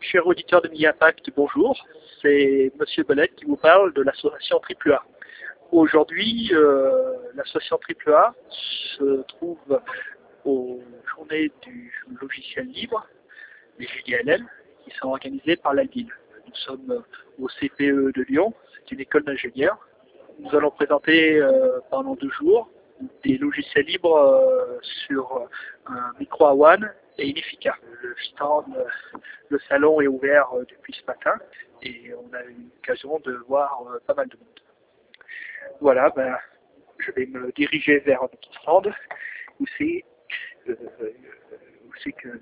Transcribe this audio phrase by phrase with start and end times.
[0.00, 1.76] Chers auditeurs de Impact, bonjour.
[2.22, 5.02] C'est Monsieur Belette qui vous parle de l'association AAA.
[5.72, 8.34] Aujourd'hui, euh, l'association AAA
[8.96, 9.80] se trouve
[10.44, 10.80] aux
[11.14, 13.06] journées du logiciel libre,
[13.78, 14.44] les JDLL,
[14.84, 16.08] qui sont organisées par l'ALDIL.
[16.46, 17.02] Nous sommes
[17.40, 19.78] au CPE de Lyon, c'est une école d'ingénieurs.
[20.38, 22.70] Nous allons présenter euh, pendant deux jours
[23.24, 25.48] des logiciels libres euh, sur
[25.86, 27.76] un micro à one et efficace.
[28.02, 28.64] Le stand,
[29.48, 31.34] le salon est ouvert euh, depuis ce matin
[31.82, 34.60] et on a eu l'occasion de voir euh, pas mal de monde.
[35.80, 36.36] Voilà, ben,
[36.98, 38.92] je vais me diriger vers notre stand
[39.60, 40.04] où c'est
[40.68, 40.74] euh,
[42.16, 42.40] que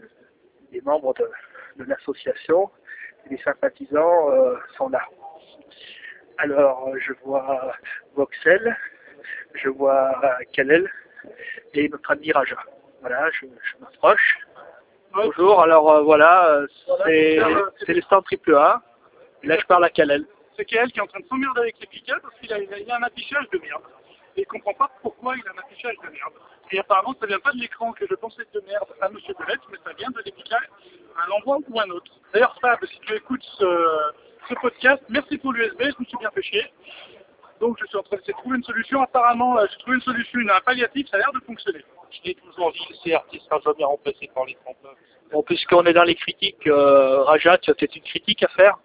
[0.70, 2.70] les membres de, l'association
[3.24, 4.28] et les sympathisants
[4.76, 5.02] sont là.
[6.38, 7.74] Alors, je vois
[8.14, 8.76] Voxel,
[9.54, 10.88] je vois Kalel
[11.74, 12.58] et notre ami Raja.
[13.00, 13.46] Voilà, je
[13.80, 14.38] m'approche.
[15.16, 16.66] Bonjour, alors euh, voilà, euh,
[17.86, 18.82] c'est le stand triple A.
[19.44, 20.26] là, je parle à Kalel.
[20.56, 22.56] C'est Kalel qui est en train de s'emmerder avec les piquets parce qu'il a,
[22.96, 23.82] un affichage de merde.
[24.36, 26.34] Et il ne comprend pas pourquoi il a un affichage de merde.
[26.70, 29.14] Et apparemment, ça vient pas de l'écran que je pensais de merde à M.
[29.38, 30.68] Belette, mais ça vient de l'épicage
[31.16, 32.12] à un endroit ou un autre.
[32.34, 36.72] D'ailleurs, Fab, si tu écoutes ce, podcast, merci pour l'USB, je me suis bien fait.
[37.58, 39.00] Donc je suis en train de trouver une solution.
[39.00, 41.82] Apparemment, euh, j'ai trouvé une solution, un palliatif, ça a l'air de fonctionner.
[42.10, 44.94] Je l'ai toujours dit, le CRT sera jamais remplacé par les trompeurs.
[45.32, 48.78] Bon, puisqu'on est dans les critiques, euh, Raja, tu as peut-être une critique à faire?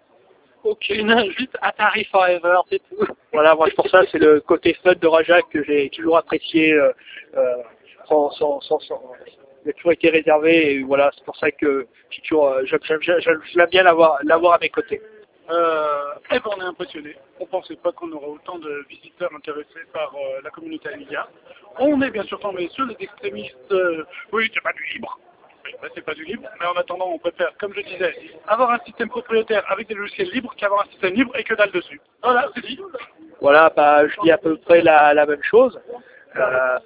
[0.64, 3.04] Aucune, juste Atari Forever, c'est tout.
[3.32, 6.72] Voilà, moi pour ça, c'est le côté fun de Raja que j'ai toujours apprécié.
[6.72, 6.92] Euh,
[7.36, 7.56] euh,
[8.08, 9.00] sans, sans, sans,
[9.64, 14.58] il a toujours été réservé et voilà, c'est pour ça que j'aime bien l'avoir à
[14.58, 15.00] mes côtés.
[15.50, 17.16] Euh, eh ben, on est impressionné.
[17.40, 21.28] On ne pensait pas qu'on aurait autant de visiteurs intéressés par euh, la communauté Amiga.
[21.78, 23.56] On est bien sûr tombé sur les extrémistes.
[23.70, 25.18] Euh, oui, c'est pas du libre.
[25.64, 28.14] Oui, c'est pas du libre, mais en attendant, on préfère, comme je disais,
[28.48, 31.70] avoir un système propriétaire avec des logiciels libres qu'avoir un système libre et que dalle
[31.70, 32.00] dessus.
[32.22, 32.80] Voilà, c'est dit.
[33.40, 35.80] Voilà, bah, je dis à peu près la, même chose.
[36.36, 36.78] Euh,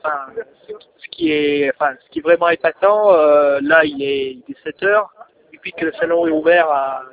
[0.99, 5.11] ce qui est, ce qui vraiment épatant, euh, là, il est, il est 7 heures.
[5.53, 6.69] Depuis que le salon est ouvert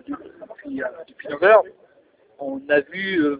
[0.08, 1.64] depuis, depuis 9 heures,
[2.46, 3.40] on a vu, euh,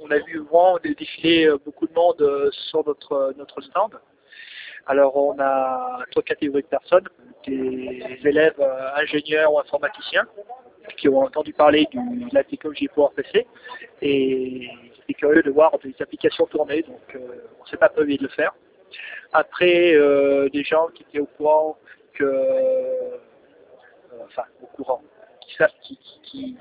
[0.00, 3.92] on a vu vraiment défiler euh, beaucoup de monde sur notre, notre stand.
[4.86, 7.08] Alors on a trois catégories de personnes,
[7.46, 8.60] des élèves
[8.96, 10.26] ingénieurs ou informaticiens
[10.96, 13.46] qui ont entendu parler de la technologie pour PC
[14.02, 14.70] et
[15.02, 18.28] étaient curieux de voir des applications tourner, donc on ne s'est pas privé de le
[18.30, 18.52] faire.
[19.32, 19.92] Après,
[20.50, 21.76] des gens qui étaient au courant
[24.24, 25.02] enfin au courant,
[25.82, 26.56] qui, qui, qui,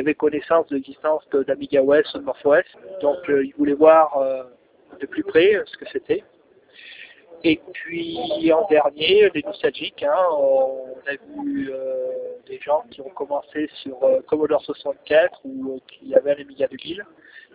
[0.00, 2.62] avait connaissance de l'existence d'Amiga OS ou de MorphOS.
[3.00, 4.44] Donc euh, ils voulaient voir euh,
[5.00, 6.24] de plus près euh, ce que c'était.
[7.44, 11.72] Et puis en dernier, les nostalgiques, hein, on a vu
[12.46, 13.98] des gens qui ont commencé sur
[14.28, 17.04] Commodore 64 ou qui avaient un Amiga de Lille.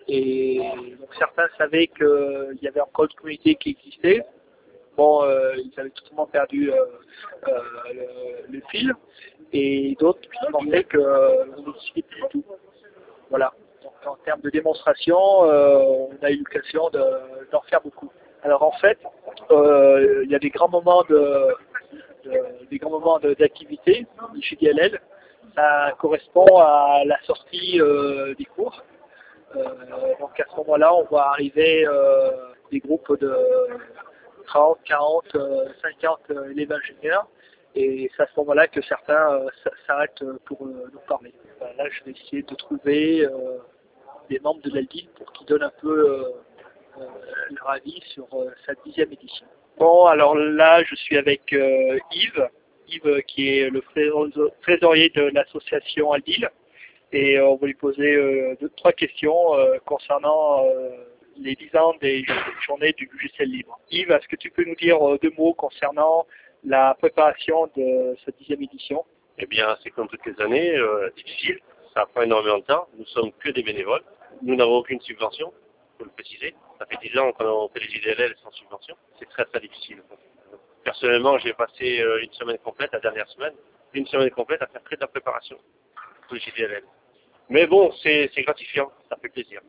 [0.10, 0.60] Et
[1.00, 4.26] donc certains savaient qu'il y avait encore une communauté qui existait.
[4.98, 5.24] Bon,
[5.56, 8.94] ils avaient totalement perdu le, le, fil
[9.54, 12.44] et d'autres qui pensaient qu'on euh, n'existait plus du tout.
[13.30, 13.54] Voilà.
[13.84, 16.90] Donc, en termes de démonstration, euh, on a eu l'occasion
[17.52, 18.12] d'en faire beaucoup.
[18.44, 18.98] Alors en fait,
[19.52, 21.56] euh, il y a des grands moments de,
[22.70, 24.06] des grands moments d'activité
[24.42, 25.00] chez DLL.
[25.56, 27.80] Ça correspond à la sortie
[28.38, 28.84] des cours.
[29.56, 31.88] donc à ce moment-là, on voit arriver
[32.72, 33.34] des groupes de
[34.48, 35.38] 30, 40,
[35.82, 36.20] 50
[36.52, 37.28] élèves ingénieurs
[37.78, 39.50] et c'est à ce moment-là que certains euh,
[39.86, 41.32] s'arrêtent euh, pour euh, nous parler.
[41.78, 43.28] là, je vais essayer de trouver
[44.30, 46.34] des membres de l'Aldil pour qu'ils donnent un peu
[47.52, 48.28] leur avis sur
[48.66, 49.46] cette dixième édition.
[49.78, 52.50] Bon, alors là, je suis avec Yves,
[52.88, 53.82] Yves qui est le
[54.62, 56.50] trésorier de l'association Aldil,
[57.12, 59.52] et on va lui poser deux, trois questions
[59.86, 60.66] concernant
[61.40, 62.26] les 10 ans des
[62.66, 63.80] journées du logiciel libre.
[63.92, 66.26] Yves, est-ce que tu peux nous dire deux mots concernant
[66.64, 69.04] la préparation de cette dixième édition?
[69.40, 71.60] Eh bien, c'est comme toutes les années, euh, difficile.
[71.94, 72.88] Ça prend énormément de temps.
[72.98, 74.04] Nous sommes que des bénévoles.
[74.42, 76.56] Nous n'avons aucune subvention, il faut le préciser.
[76.80, 78.96] Ça fait dix ans qu'on fait les IDLL sans subvention.
[79.20, 80.04] C'est très très difficile.
[80.84, 83.54] Personnellement, j'ai passé euh, une semaine complète, la dernière semaine,
[83.94, 85.58] une semaine complète à faire que de la préparation
[86.28, 86.84] pour les JDLL.
[87.50, 89.62] Mais bon, c'est gratifiant, ça fait plaisir.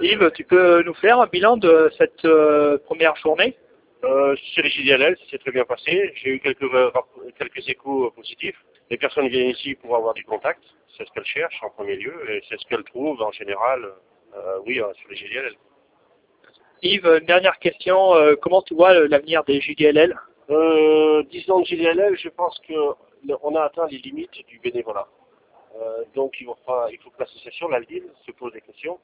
[0.00, 3.56] Yves, tu peux nous faire un bilan de cette euh, première journée?
[4.02, 6.12] Euh, sur les JDLL, c'est très bien passé.
[6.16, 6.90] J'ai eu quelques, euh,
[7.38, 8.56] quelques échos euh, positifs.
[8.88, 10.62] Les personnes viennent ici pour avoir du contact.
[10.96, 13.84] C'est ce qu'elles cherchent en premier lieu et c'est ce qu'elles trouvent en général,
[14.36, 15.54] euh, oui, sur les JDLL.
[16.82, 18.14] Yves, une dernière question.
[18.40, 20.18] comment tu vois l'avenir des JDLL
[20.48, 25.06] euh, Disons JDLL, je pense qu'on a atteint les limites du bénévolat.
[26.14, 28.98] Donc il faut que l'association, l'Aldil, se pose des questions.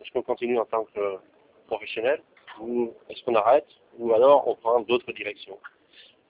[0.00, 1.16] Est-ce qu'on continue en tant que
[1.66, 2.22] professionnel
[2.60, 3.66] ou est-ce qu'on arrête
[3.98, 5.58] ou alors on prend d'autres directions?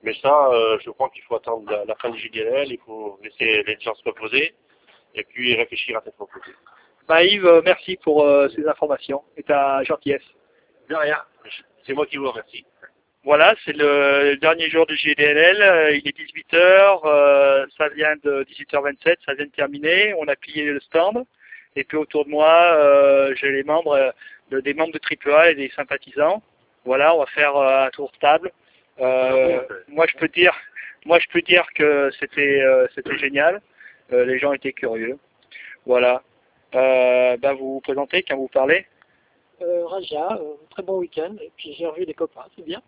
[0.02, 3.62] Mais ça, euh, je crois qu'il faut attendre la, fin du JDL, il faut laisser
[3.62, 4.54] les gens se reposer
[5.14, 6.54] et puis réfléchir à tête reposée.
[7.06, 10.22] Bah Yves, merci pour ces informations et ta gentillesse.
[10.88, 11.18] De rien,
[11.84, 12.64] c'est moi qui vous remercie.
[13.22, 18.44] Voilà, c'est le, dernier jour du GDLL, euh, il est 18h, euh, ça vient de
[18.44, 21.26] 18h27, ça vient de terminer, on a plié le stand,
[21.76, 24.12] et puis autour de moi, euh, j'ai les membres,
[24.50, 26.42] des membres de AAA et des sympathisants.
[26.84, 28.52] Voilà, on va faire un tour de table.
[29.88, 30.54] moi je peux dire,
[31.04, 32.62] moi je peux dire que c'était
[32.94, 33.60] c'était génial,
[34.10, 35.18] les gens étaient curieux.
[35.86, 36.22] Voilà.
[36.72, 38.86] Ben vous vous présentez quand vous parlez
[39.60, 40.40] Raja,
[40.70, 42.80] très bon week-end, et puis j'ai revu des copains, c'est bien.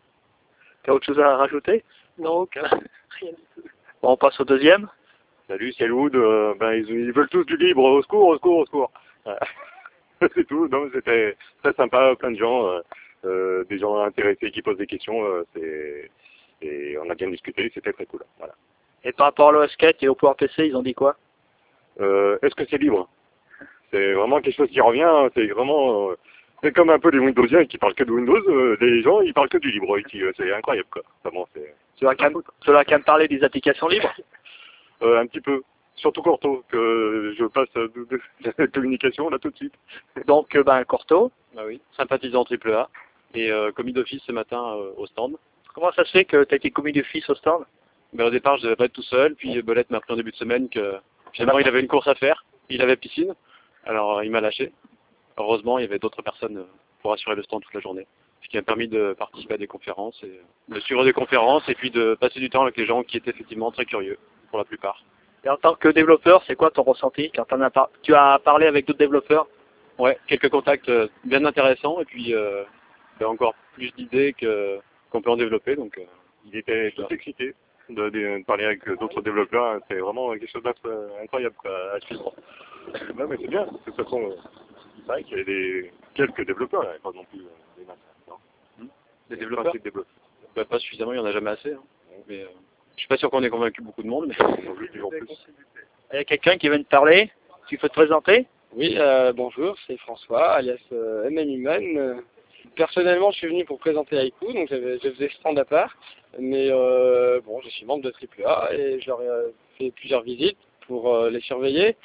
[0.82, 1.84] T'as autre chose à rajouter?
[2.18, 3.68] Non, rien du tout.
[4.02, 4.88] Bon, on passe au deuxième.
[5.48, 6.14] Salut, c'est Loud.
[6.14, 7.82] Euh, ben, ils, veulent tous du libre.
[7.82, 8.92] Au secours, au secours, au secours.
[10.20, 10.68] c'est tout.
[10.68, 12.80] Non, c'était très sympa, plein de gens, euh,
[13.24, 15.22] euh, des gens intéressés qui posent des questions.
[15.54, 16.10] c'est
[16.64, 18.22] et on a bien discuté, c'était très cool.
[18.38, 18.54] Voilà.
[19.02, 21.16] Et par rapport à l'OSCAT et au pouvoir PC, ils ont dit quoi?
[21.98, 23.08] Est-ce que c'est libre?
[23.90, 25.02] C'est vraiment quelque chose qui revient.
[25.02, 25.28] Hein.
[25.34, 26.14] C'est vraiment
[26.62, 29.34] c'est comme un peu les Windowsiens qui parlent que de Windows, euh, les gens ils
[29.34, 31.02] parlent que du libre euh, c'est incroyable quoi.
[31.24, 31.74] Vraiment, c'est...
[31.96, 34.12] Cela parler des applications libres?
[35.02, 35.62] euh, Un petit peu.
[35.94, 39.74] Surtout Corto, que je passe de, la communication là tout de suite.
[40.26, 42.88] Donc ben Corto Bah oui, sympathisant AAA
[43.34, 45.36] et euh, commis d'office ce matin au stand.
[45.74, 47.64] Comment ça se fait que tu as été commis d'office au stand?
[48.14, 50.32] Ben, Au départ je devais pas être tout seul, puis Belette m'a appris en début
[50.32, 50.94] de semaine que
[51.34, 53.34] finalement il avait une course à faire, il avait piscine,
[53.84, 54.72] alors il m'a lâché.
[55.38, 56.64] Heureusement, il y avait d'autres personnes euh,
[57.00, 58.06] pour assurer le stand toute la journée,
[58.42, 61.74] ce qui m'a permis de participer à des conférences, et de suivre des conférences et
[61.74, 64.18] puis de passer du temps avec les gens qui étaient effectivement très curieux,
[64.52, 65.02] pour la plupart.
[65.44, 68.86] Et en tant que développeur, c'est quoi ton ressenti quand as tu as parlé avec
[68.86, 69.48] d'autres développeurs?
[69.98, 72.62] Ouais, quelques contacts euh, bien intéressants et puis euh,
[73.24, 74.34] encore plus d'idées
[75.10, 75.74] qu'on peut en développer.
[75.74, 76.00] Donc,
[76.44, 77.54] il était tout excité
[77.88, 79.80] de, parler avec d'autres développeurs.
[79.88, 82.32] C'est vraiment quelque chose d'incroyable à suivre.
[83.16, 83.64] Non mais c'est bien.
[83.64, 84.34] De toute façon,
[84.96, 87.96] c'est vrai qu'il y avait des, quelques développeurs, il pas non plus euh, des masses.
[88.28, 88.36] Non
[88.78, 88.88] hmm
[89.30, 90.12] des développeurs, développeurs.
[90.54, 91.72] Bah, Pas suffisamment, il n'y en a jamais assez.
[91.72, 91.82] Hein.
[92.28, 92.48] Mais, euh,
[92.96, 94.26] je suis pas sûr qu'on ait convaincu beaucoup de monde.
[94.28, 94.36] Mais...
[96.12, 97.30] Il y a quelqu'un qui vient de parler?
[97.68, 98.46] Tu peux te présenter?
[98.74, 102.20] Oui, euh, bonjour, c'est François, alias euh,
[102.76, 105.96] personnellement, je suis venu pour présenter Haiku, donc je faisais stand à part.
[106.38, 110.58] Mais euh, bon, je suis membre de AAA et je leur ai fait plusieurs visites
[110.86, 111.96] pour les surveiller.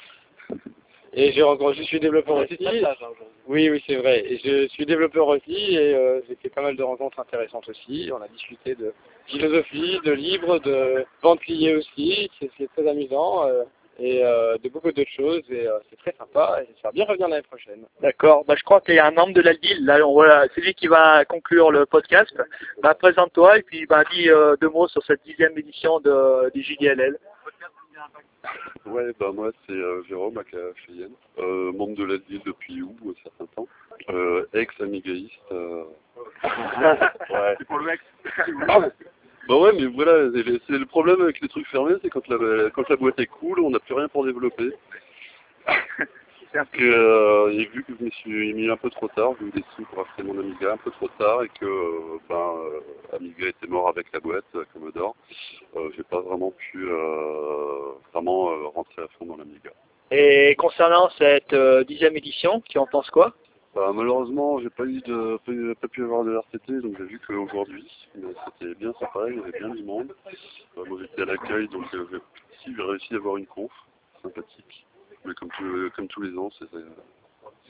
[1.18, 2.56] Et je, je suis développeur aussi.
[2.64, 2.94] Hein,
[3.48, 4.24] oui, oui, c'est vrai.
[4.24, 8.08] Et je suis développeur aussi et euh, j'ai fait pas mal de rencontres intéressantes aussi.
[8.14, 8.94] On a discuté de
[9.26, 12.30] philosophie, de livres, de vente liée aussi.
[12.38, 13.48] C'est très amusant.
[13.48, 13.64] Euh,
[14.00, 17.42] et euh, de beaucoup d'autres choses et c'est très sympa et va bien revenir l'année
[17.42, 17.84] prochaine.
[18.00, 20.22] D'accord, bah, je crois qu'il y a un membre de la là on
[20.54, 22.32] c'est lui qui va conclure le podcast.
[22.80, 24.28] Bah, présente-toi et puis bah, dis
[24.60, 27.18] deux mots sur cette dixième édition de, du JDLL.
[28.86, 30.42] Ouais, bah moi c'est euh, Jérôme à
[30.86, 33.68] Cheyenne, euh, membre de l'Asile depuis où, un certain temps,
[34.10, 35.32] euh, ex-amigaïste.
[35.52, 35.84] Euh...
[36.44, 37.54] ouais.
[37.58, 38.02] C'est pour le ex
[39.48, 40.30] Bah ouais, mais voilà,
[40.66, 43.60] c'est le problème avec les trucs fermés, c'est quand la, quand la boîte est cool,
[43.60, 44.74] on n'a plus rien pour développer.
[46.52, 49.50] Que, euh, et vu que je me suis mis un peu trop tard, j'ai eu
[49.50, 53.16] des sous pour acheter mon Amiga un peu trop tard et que euh, ben, euh,
[53.16, 55.14] Amiga était mort avec la boîte euh, Commodore,
[55.76, 59.70] euh, j'ai pas vraiment pu euh, vraiment euh, rentrer à fond dans l'Amiga.
[60.10, 61.54] Et concernant cette
[61.86, 63.34] dixième édition, tu en penses quoi?
[63.74, 65.38] Bah, malheureusement, j'ai pas eu de,
[65.74, 69.58] pas, pu avoir de RTT, donc j'ai vu qu'aujourd'hui, c'était bien sympa, il y avait
[69.58, 70.14] bien du monde.
[70.76, 73.70] moi j'étais à l'accueil, donc j'ai réussi à avoir une conf
[74.22, 74.86] sympathique.
[75.24, 75.50] Mais comme,
[75.94, 76.50] comme tous les ans,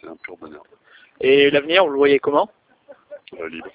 [0.00, 0.62] c'est un pur bonheur.
[1.20, 2.50] Et l'avenir, vous le voyez comment?
[3.38, 3.70] Euh, Libre.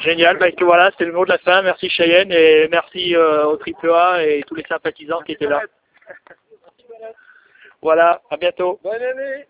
[0.00, 1.62] Génial, bah, voilà, c'était le mot de la fin.
[1.62, 5.62] Merci Cheyenne et merci euh, au AAA et tous les sympathisants qui étaient là.
[7.80, 8.80] Voilà, à bientôt.
[8.82, 9.46] Bonne année